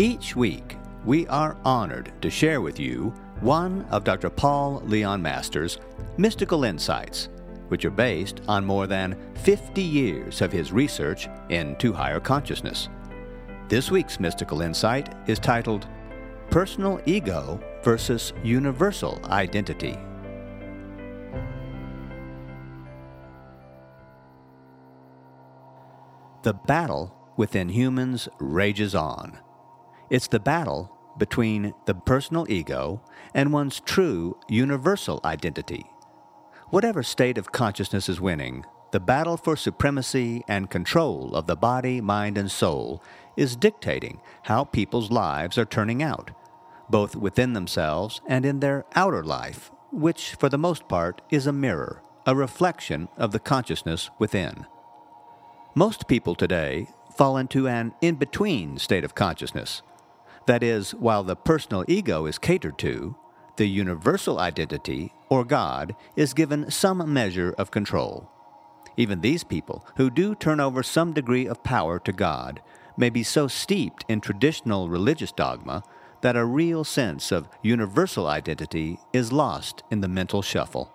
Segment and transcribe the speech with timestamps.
[0.00, 4.30] Each week, we are honored to share with you one of Dr.
[4.30, 5.80] Paul Leon Masters'
[6.16, 7.28] mystical insights,
[7.66, 12.88] which are based on more than 50 years of his research into higher consciousness.
[13.66, 15.88] This week's mystical insight is titled
[16.48, 19.98] Personal Ego versus Universal Identity.
[26.44, 29.36] The battle within humans rages on.
[30.10, 33.02] It's the battle between the personal ego
[33.34, 35.84] and one's true universal identity.
[36.70, 42.00] Whatever state of consciousness is winning, the battle for supremacy and control of the body,
[42.00, 43.02] mind, and soul
[43.36, 46.30] is dictating how people's lives are turning out,
[46.88, 51.52] both within themselves and in their outer life, which, for the most part, is a
[51.52, 54.66] mirror, a reflection of the consciousness within.
[55.74, 59.82] Most people today fall into an in between state of consciousness.
[60.48, 63.14] That is, while the personal ego is catered to,
[63.56, 68.30] the universal identity, or God, is given some measure of control.
[68.96, 72.62] Even these people, who do turn over some degree of power to God,
[72.96, 75.82] may be so steeped in traditional religious dogma
[76.22, 80.90] that a real sense of universal identity is lost in the mental shuffle.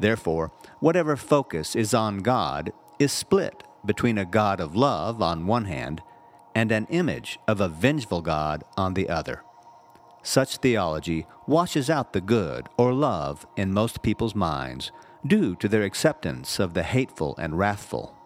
[0.00, 5.66] Therefore, whatever focus is on God is split between a God of love on one
[5.66, 6.00] hand
[6.56, 9.42] and an image of a vengeful God on the other.
[10.22, 14.90] Such theology washes out the good or love in most people's minds
[15.26, 18.16] due to their acceptance of the hateful and wrathful.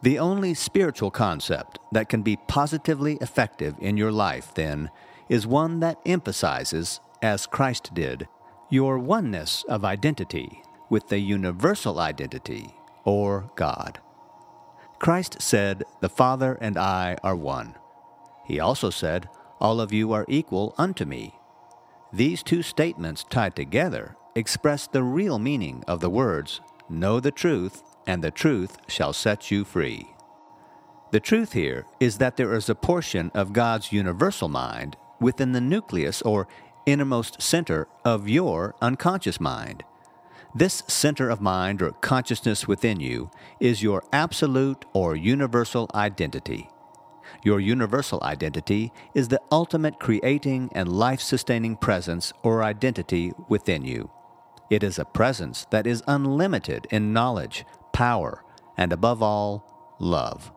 [0.00, 4.90] The only spiritual concept that can be positively effective in your life, then,
[5.28, 8.26] is one that emphasizes, as Christ did,
[8.70, 14.00] your oneness of identity with the universal identity, or God.
[14.98, 17.74] Christ said, The Father and I are one.
[18.46, 19.28] He also said,
[19.60, 21.34] All of you are equal unto me.
[22.12, 27.82] These two statements tied together express the real meaning of the words, Know the truth,
[28.06, 30.14] and the truth shall set you free.
[31.10, 35.60] The truth here is that there is a portion of God's universal mind within the
[35.60, 36.48] nucleus or
[36.84, 39.84] innermost center of your unconscious mind.
[40.56, 43.30] This center of mind or consciousness within you
[43.60, 46.70] is your absolute or universal identity.
[47.44, 54.10] Your universal identity is the ultimate creating and life sustaining presence or identity within you.
[54.70, 58.42] It is a presence that is unlimited in knowledge, power,
[58.78, 60.52] and above all, love.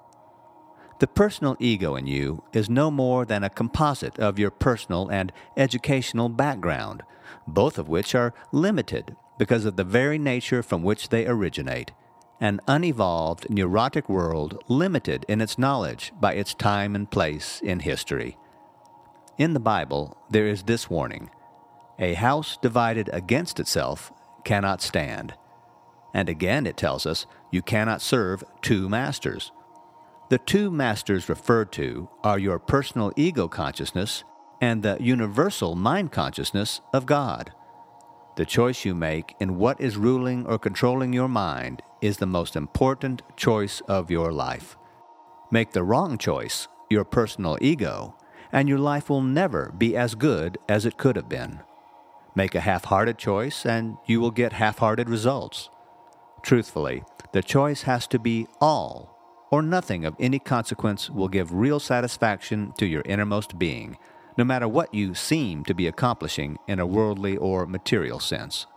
[1.01, 5.33] The personal ego in you is no more than a composite of your personal and
[5.57, 7.03] educational background,
[7.45, 11.91] both of which are limited because of the very nature from which they originate,
[12.41, 18.37] an unevolved, neurotic world limited in its knowledge by its time and place in history.
[19.37, 21.29] In the Bible, there is this warning
[21.97, 24.11] A house divided against itself
[24.43, 25.33] cannot stand.
[26.13, 29.51] And again, it tells us you cannot serve two masters.
[30.29, 34.23] The two masters referred to are your personal ego consciousness
[34.61, 37.53] and the universal mind consciousness of God.
[38.39, 42.55] The choice you make in what is ruling or controlling your mind is the most
[42.55, 44.77] important choice of your life.
[45.51, 48.15] Make the wrong choice, your personal ego,
[48.53, 51.59] and your life will never be as good as it could have been.
[52.33, 55.69] Make a half hearted choice, and you will get half hearted results.
[56.41, 59.17] Truthfully, the choice has to be all,
[59.51, 63.97] or nothing of any consequence will give real satisfaction to your innermost being
[64.39, 68.67] no matter what you seem to be accomplishing in a worldly or material sense.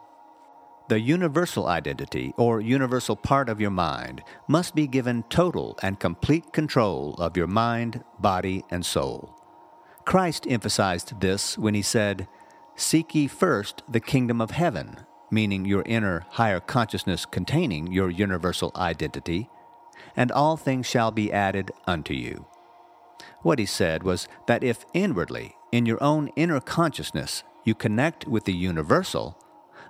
[0.88, 6.52] The universal identity, or universal part of your mind, must be given total and complete
[6.52, 9.40] control of your mind, body, and soul.
[10.04, 12.26] Christ emphasized this when he said,
[12.74, 18.72] Seek ye first the kingdom of heaven, meaning your inner, higher consciousness containing your universal
[18.74, 19.48] identity,
[20.16, 22.46] and all things shall be added unto you.
[23.42, 28.45] What he said was that if inwardly, in your own inner consciousness, you connect with
[28.45, 29.39] the universal,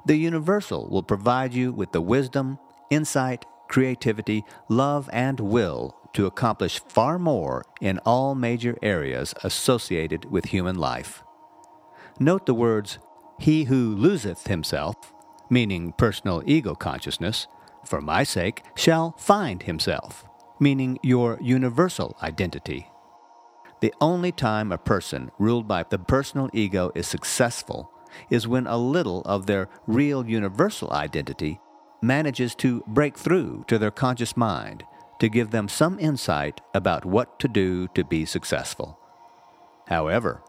[0.05, 2.59] the universal will provide you with the wisdom,
[2.91, 10.47] insight, creativity, love, and will to accomplish far more in all major areas associated with
[10.47, 11.23] human life.
[12.19, 12.99] Note the words,
[13.39, 14.97] He who loseth himself,
[15.49, 17.47] meaning personal ego consciousness,
[17.85, 20.25] for my sake, shall find himself,
[20.61, 22.92] meaning your universal identity.
[23.83, 27.91] The only time a person ruled by the personal ego is successful
[28.31, 31.59] is when a little of their real universal identity
[32.01, 34.85] manages to break through to their conscious mind
[35.19, 39.01] to give them some insight about what to do to be successful.
[39.89, 40.45] However,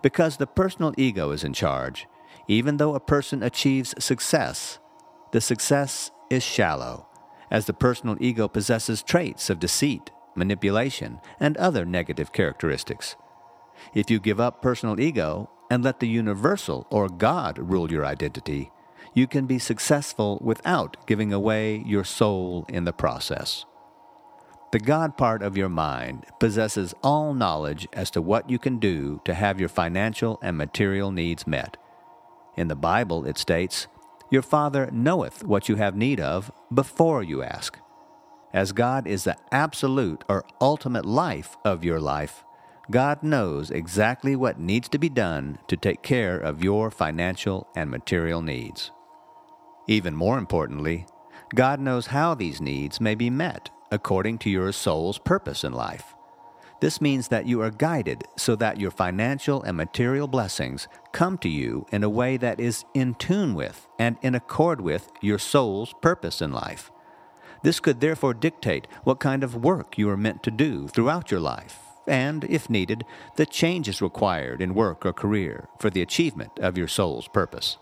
[0.00, 2.06] because the personal ego is in charge,
[2.46, 4.78] even though a person achieves success,
[5.32, 7.06] the success is shallow,
[7.50, 13.16] as the personal ego possesses traits of deceit, manipulation, and other negative characteristics.
[13.94, 18.70] If you give up personal ego and let the universal or God rule your identity,
[19.14, 23.64] you can be successful without giving away your soul in the process.
[24.70, 29.20] The God part of your mind possesses all knowledge as to what you can do
[29.24, 31.78] to have your financial and material needs met.
[32.56, 33.86] In the Bible, it states,
[34.30, 37.78] Your Father knoweth what you have need of before you ask.
[38.52, 42.44] As God is the absolute or ultimate life of your life,
[42.90, 47.90] God knows exactly what needs to be done to take care of your financial and
[47.90, 48.90] material needs.
[49.86, 51.04] Even more importantly,
[51.54, 56.14] God knows how these needs may be met according to your soul's purpose in life.
[56.80, 61.48] This means that you are guided so that your financial and material blessings come to
[61.48, 65.92] you in a way that is in tune with and in accord with your soul's
[66.00, 66.90] purpose in life.
[67.62, 71.40] This could therefore dictate what kind of work you are meant to do throughout your
[71.40, 73.04] life and, if needed,
[73.36, 77.76] the changes required in work or career for the achievement of your soul's purpose.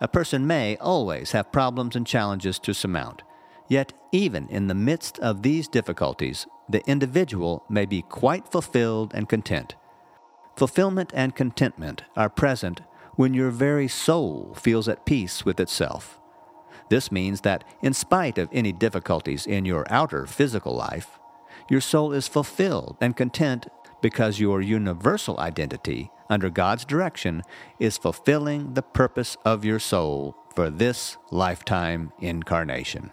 [0.00, 3.22] A person may always have problems and challenges to surmount,
[3.68, 9.28] yet, even in the midst of these difficulties, the individual may be quite fulfilled and
[9.28, 9.76] content.
[10.56, 12.80] Fulfillment and contentment are present
[13.14, 16.19] when your very soul feels at peace with itself.
[16.90, 21.18] This means that, in spite of any difficulties in your outer physical life,
[21.70, 23.68] your soul is fulfilled and content
[24.02, 27.42] because your universal identity, under God's direction,
[27.78, 33.10] is fulfilling the purpose of your soul for this lifetime incarnation.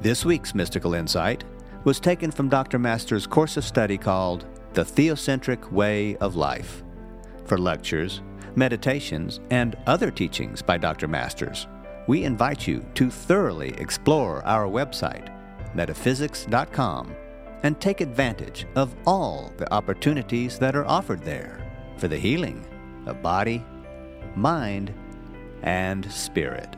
[0.00, 1.44] This week's mystical insight
[1.84, 2.78] was taken from Dr.
[2.78, 6.84] Masters' course of study called The Theocentric Way of Life.
[7.48, 8.20] For lectures,
[8.56, 11.08] meditations, and other teachings by Dr.
[11.08, 11.66] Masters,
[12.06, 15.34] we invite you to thoroughly explore our website,
[15.74, 17.16] metaphysics.com,
[17.62, 21.58] and take advantage of all the opportunities that are offered there
[21.96, 22.66] for the healing
[23.06, 23.64] of body,
[24.36, 24.92] mind,
[25.62, 26.76] and spirit.